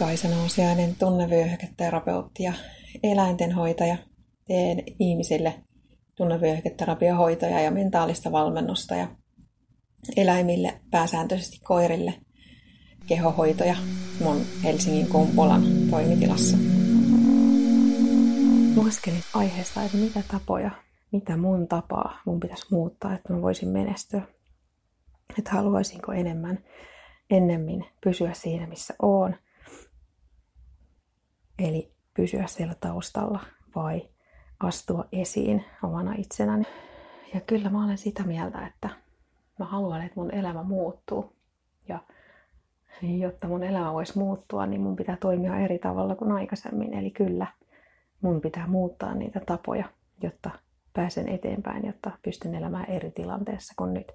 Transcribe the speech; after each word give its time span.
Kaisa 0.00 0.28
Nousiainen, 0.28 0.96
tunnevyöhyketerapeutti 0.96 2.42
ja 2.42 2.52
eläintenhoitaja. 3.02 3.96
Teen 4.46 4.82
ihmisille 4.98 5.54
tunnevyöhyketerapiohoitoja 6.14 7.60
ja 7.60 7.70
mentaalista 7.70 8.32
valmennusta 8.32 8.94
ja 8.94 9.08
eläimille, 10.16 10.80
pääsääntöisesti 10.90 11.60
koirille, 11.64 12.14
kehohoitoja 13.06 13.76
mun 14.20 14.40
Helsingin 14.64 15.06
Kumpulan 15.06 15.62
toimitilassa. 15.90 16.56
Lueskelin 18.76 19.22
aiheesta, 19.34 19.82
että 19.82 19.96
mitä 19.96 20.22
tapoja, 20.28 20.70
mitä 21.12 21.36
mun 21.36 21.68
tapaa 21.68 22.20
mun 22.26 22.40
pitäisi 22.40 22.66
muuttaa, 22.70 23.14
että 23.14 23.32
mä 23.32 23.42
voisin 23.42 23.68
menestyä. 23.68 24.22
Että 25.38 25.50
haluaisinko 25.50 26.12
enemmän, 26.12 26.58
ennemmin 27.30 27.84
pysyä 28.04 28.32
siinä, 28.32 28.66
missä 28.66 28.94
oon– 29.02 29.34
Eli 31.60 31.92
pysyä 32.14 32.46
siellä 32.46 32.74
taustalla 32.80 33.40
vai 33.76 34.08
astua 34.60 35.04
esiin 35.12 35.64
omana 35.82 36.14
itsenäni. 36.18 36.64
Ja 37.34 37.40
kyllä 37.40 37.70
mä 37.70 37.84
olen 37.84 37.98
sitä 37.98 38.22
mieltä, 38.22 38.66
että 38.66 38.88
mä 39.58 39.64
haluan, 39.64 40.02
että 40.02 40.20
mun 40.20 40.34
elämä 40.34 40.62
muuttuu. 40.62 41.36
Ja 41.88 41.98
jotta 43.02 43.48
mun 43.48 43.62
elämä 43.64 43.92
voisi 43.92 44.18
muuttua, 44.18 44.66
niin 44.66 44.80
mun 44.80 44.96
pitää 44.96 45.16
toimia 45.16 45.58
eri 45.58 45.78
tavalla 45.78 46.14
kuin 46.14 46.32
aikaisemmin. 46.32 46.94
Eli 46.94 47.10
kyllä 47.10 47.46
mun 48.20 48.40
pitää 48.40 48.66
muuttaa 48.66 49.14
niitä 49.14 49.40
tapoja, 49.46 49.88
jotta 50.22 50.50
pääsen 50.92 51.28
eteenpäin, 51.28 51.86
jotta 51.86 52.10
pystyn 52.22 52.54
elämään 52.54 52.90
eri 52.90 53.10
tilanteessa 53.10 53.74
kuin 53.76 53.94
nyt. 53.94 54.12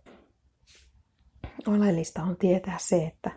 Oleellista 1.68 2.24
on 2.24 2.38
tietää 2.38 2.78
se, 2.80 3.06
että 3.06 3.32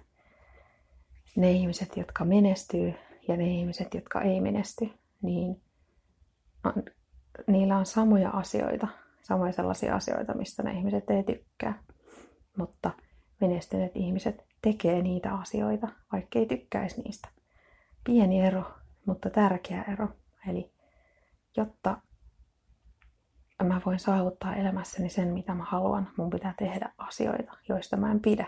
ne 1.37 1.51
ihmiset, 1.51 1.97
jotka 1.97 2.25
menestyy, 2.25 2.95
ja 3.29 3.37
ne 3.37 3.45
ihmiset, 3.45 3.95
jotka 3.95 4.21
ei 4.21 4.41
menesty, 4.41 4.91
niin 5.23 5.63
on, 6.65 6.83
niillä 7.47 7.77
on 7.77 7.87
samoja 7.87 8.31
asioita, 8.31 8.89
samoja 9.23 9.53
sellaisia 9.53 9.95
asioita, 9.95 10.35
mistä 10.35 10.63
ne 10.63 10.73
ihmiset 10.73 11.11
ei 11.11 11.23
tykkää. 11.23 11.83
Mutta 12.57 12.91
menestyneet 13.41 13.97
ihmiset 13.97 14.45
tekee 14.63 15.03
niitä 15.03 15.35
asioita, 15.35 15.89
vaikka 16.13 16.39
ei 16.39 16.47
tykkäisi 16.47 17.03
niistä. 17.03 17.29
Pieni 18.05 18.41
ero, 18.41 18.65
mutta 19.07 19.31
tärkeä 19.31 19.85
ero. 19.93 20.09
Eli 20.49 20.73
jotta 21.57 22.01
mä 23.63 23.81
voin 23.87 23.99
saavuttaa 23.99 24.57
elämässäni 24.57 25.09
sen, 25.09 25.29
mitä 25.29 25.55
mä 25.55 25.65
haluan, 25.65 26.11
mun 26.17 26.31
pitää 26.31 26.55
tehdä 26.59 26.93
asioita, 26.99 27.53
joista 27.69 27.97
mä 27.97 28.11
en 28.11 28.21
pidä. 28.21 28.47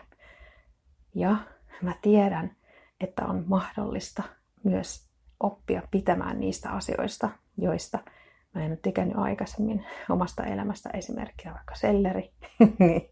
Ja 1.15 1.37
mä 1.83 1.95
tiedän, 2.03 2.57
että 3.01 3.25
on 3.27 3.45
mahdollista 3.47 4.23
myös 4.65 5.11
oppia 5.41 5.83
pitämään 5.91 6.41
niistä 6.41 6.71
asioista, 6.71 7.31
joista 7.57 7.99
mä 8.55 8.65
en 8.65 8.71
ole 8.71 8.77
tykännyt 8.83 9.17
aikaisemmin 9.17 9.87
omasta 10.09 10.45
elämästä. 10.45 10.91
Esimerkkinä 10.95 11.55
vaikka 11.55 11.75
selleri. 11.75 12.31
niin 12.79 13.11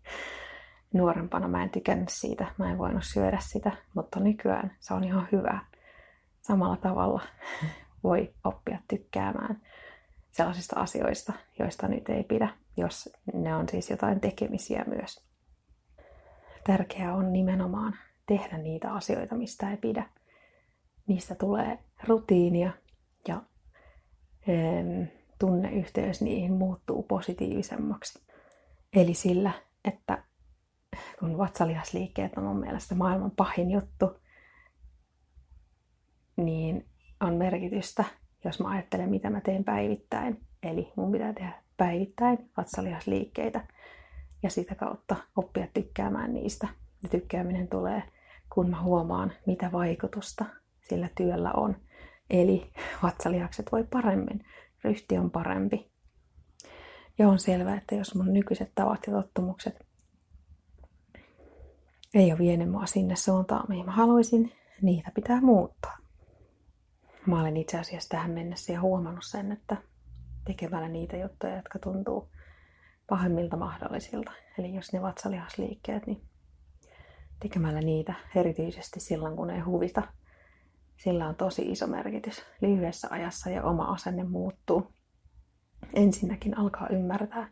nuorempana 0.93 1.49
mä 1.49 1.63
en 1.63 1.71
tykännyt 1.71 2.09
siitä, 2.09 2.47
mä 2.59 2.71
en 2.71 2.79
voinut 2.79 3.05
syödä 3.05 3.39
sitä, 3.41 3.73
mutta 3.95 4.21
nykyään 4.21 4.77
se 4.81 4.95
on 4.95 5.05
ihan 5.05 5.29
hyvä. 5.33 5.61
Samalla 6.41 6.77
tavalla 6.77 7.23
voi 8.05 8.35
oppia 8.45 8.79
tykkäämään 8.89 9.61
sellaisista 10.31 10.81
asioista, 10.81 11.33
joista 11.59 11.89
nyt 11.89 12.09
ei 12.09 12.25
pidä, 12.25 12.49
jos 12.77 13.09
ne 13.35 13.55
on 13.55 13.69
siis 13.69 13.91
jotain 13.91 14.21
tekemisiä 14.21 14.85
myös. 14.87 15.25
Tärkeää 16.65 17.15
on 17.15 17.33
nimenomaan 17.33 17.97
tehdä 18.27 18.59
niitä 18.59 18.93
asioita, 18.93 19.35
mistä 19.35 19.71
ei 19.71 19.77
pidä 19.77 20.07
niistä 21.09 21.35
tulee 21.35 21.79
rutiinia 22.05 22.71
ja 23.29 23.43
tunneyhteys 25.39 26.23
niihin 26.23 26.53
muuttuu 26.53 27.03
positiivisemmaksi. 27.03 28.23
Eli 28.93 29.15
sillä, 29.15 29.53
että 29.85 30.25
kun 31.19 31.39
vatsalihasliikkeet 31.39 32.37
on 32.37 32.45
mun 32.45 32.61
mielestä 32.61 32.95
maailman 32.95 33.31
pahin 33.31 33.71
juttu, 33.71 34.17
niin 36.37 36.87
on 37.21 37.35
merkitystä, 37.35 38.05
jos 38.45 38.61
mä 38.61 38.69
ajattelen, 38.69 39.11
mitä 39.11 39.31
mä 39.31 39.41
teen 39.41 39.65
päivittäin. 39.65 40.41
Eli 40.63 40.93
mun 40.97 41.13
pitää 41.13 41.33
tehdä 41.33 41.53
päivittäin 41.77 42.51
vatsalihasliikkeitä 42.57 43.67
ja 44.43 44.51
sitä 44.51 44.75
kautta 44.75 45.17
oppia 45.37 45.67
tykkäämään 45.75 46.35
niistä. 46.35 46.69
Ja 47.03 47.09
tykkääminen 47.09 47.69
tulee, 47.69 48.03
kun 48.55 48.71
mä 48.71 48.83
huomaan, 48.83 49.33
mitä 49.47 49.73
vaikutusta 49.73 50.45
sillä 50.89 51.09
työllä 51.15 51.53
on. 51.53 51.77
Eli 52.31 52.71
vatsalihakset 53.03 53.73
voi 53.73 53.85
paremmin, 53.85 54.45
ryhti 54.85 55.19
on 55.19 55.31
parempi. 55.31 55.91
Ja 57.19 57.29
on 57.29 57.39
selvää, 57.39 57.77
että 57.77 57.95
jos 57.95 58.15
mun 58.15 58.33
nykyiset 58.33 58.73
tavat 58.75 59.07
ja 59.07 59.13
tottumukset 59.13 59.89
ei 62.15 62.33
ole 62.33 62.39
vienyt 62.39 62.71
mua 62.71 62.87
sinne 62.87 63.17
suuntaan, 63.17 63.65
mihin 63.69 63.87
mä 63.87 63.93
haluaisin, 63.93 64.53
niitä 64.83 65.11
pitää 65.15 65.41
muuttaa. 65.41 65.99
Mä 67.27 67.41
olen 67.41 67.57
itse 67.57 67.79
asiassa 67.79 68.09
tähän 68.09 68.31
mennessä 68.31 68.73
ja 68.73 68.81
huomannut 68.81 69.25
sen, 69.25 69.53
että 69.53 69.77
tekemällä 70.45 70.89
niitä 70.89 71.17
juttuja, 71.17 71.57
jotka 71.57 71.79
tuntuu 71.79 72.29
pahimmilta 73.09 73.57
mahdollisilta, 73.57 74.33
eli 74.59 74.75
jos 74.75 74.93
ne 74.93 75.03
vatsalihasliikkeet, 75.03 76.07
niin 76.07 76.23
tekemällä 77.41 77.81
niitä 77.81 78.15
erityisesti 78.35 79.01
silloin, 79.01 79.37
kun 79.37 79.51
ei 79.51 79.61
huvita, 79.61 80.03
sillä 80.99 81.29
on 81.29 81.35
tosi 81.35 81.63
iso 81.63 81.87
merkitys 81.87 82.43
lyhyessä 82.61 83.09
ajassa 83.11 83.51
ja 83.51 83.63
oma 83.63 83.85
asenne 83.85 84.25
muuttuu. 84.25 84.93
Ensinnäkin 85.95 86.59
alkaa 86.59 86.89
ymmärtää, 86.89 87.49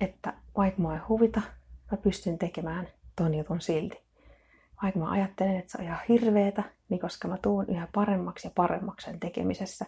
että 0.00 0.34
vaikka 0.56 0.82
mua 0.82 0.94
ei 0.94 1.00
huvita, 1.08 1.40
mä 1.90 1.96
pystyn 1.96 2.38
tekemään 2.38 2.88
ton 3.16 3.34
jutun 3.34 3.60
silti. 3.60 4.00
Vaikka 4.82 5.00
mä 5.00 5.10
ajattelen, 5.10 5.56
että 5.56 5.72
se 5.72 5.78
on 5.78 5.84
ihan 5.84 5.98
hirveetä, 6.08 6.62
niin 6.88 7.00
koska 7.00 7.28
mä 7.28 7.38
tuun 7.42 7.66
yhä 7.68 7.88
paremmaksi 7.94 8.46
ja 8.46 8.52
paremmaksi 8.54 9.04
sen 9.04 9.20
tekemisessä, 9.20 9.86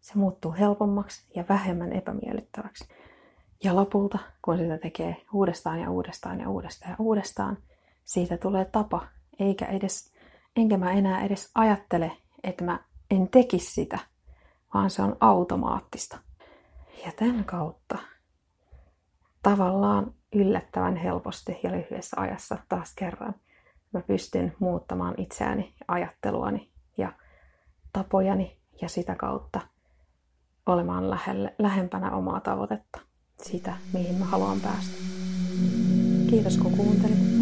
se 0.00 0.18
muuttuu 0.18 0.52
helpommaksi 0.58 1.26
ja 1.34 1.44
vähemmän 1.48 1.92
epämiellyttäväksi. 1.92 2.88
Ja 3.64 3.76
lopulta, 3.76 4.18
kun 4.42 4.58
sitä 4.58 4.78
tekee 4.78 5.16
uudestaan 5.32 5.80
ja 5.80 5.90
uudestaan 5.90 6.40
ja 6.40 6.50
uudestaan 6.50 6.90
ja 6.90 6.96
uudestaan, 6.98 7.58
siitä 8.04 8.36
tulee 8.36 8.64
tapa, 8.64 9.06
eikä 9.38 9.66
edes 9.66 10.15
enkä 10.56 10.78
mä 10.78 10.92
enää 10.92 11.24
edes 11.24 11.50
ajattele, 11.54 12.12
että 12.42 12.64
mä 12.64 12.80
en 13.10 13.28
tekisi 13.28 13.72
sitä, 13.72 13.98
vaan 14.74 14.90
se 14.90 15.02
on 15.02 15.16
automaattista. 15.20 16.18
Ja 17.06 17.12
tämän 17.12 17.44
kautta 17.44 17.98
tavallaan 19.42 20.14
yllättävän 20.34 20.96
helposti 20.96 21.60
ja 21.62 21.72
lyhyessä 21.72 22.20
ajassa 22.20 22.58
taas 22.68 22.94
kerran 22.94 23.34
mä 23.92 24.00
pystyn 24.00 24.56
muuttamaan 24.58 25.14
itseäni, 25.16 25.74
ajatteluani 25.88 26.70
ja 26.98 27.12
tapojani 27.92 28.56
ja 28.82 28.88
sitä 28.88 29.14
kautta 29.14 29.60
olemaan 30.66 31.10
lähelle, 31.10 31.54
lähempänä 31.58 32.10
omaa 32.10 32.40
tavoitetta, 32.40 33.00
sitä 33.42 33.74
mihin 33.92 34.18
mä 34.18 34.24
haluan 34.24 34.60
päästä. 34.60 34.96
Kiitos 36.30 36.56
kun 36.58 36.76
kuuntelit. 36.76 37.36